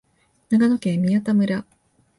[0.49, 1.63] 長野県宮田村